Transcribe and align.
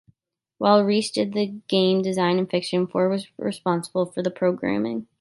While 0.57 0.83
Reiche 0.83 1.13
did 1.13 1.33
the 1.33 1.61
game 1.67 2.01
design 2.01 2.39
and 2.39 2.49
fiction, 2.49 2.87
Ford 2.87 3.11
was 3.11 3.27
responsible 3.37 4.07
for 4.07 4.23
the 4.23 4.31
programming. 4.31 5.05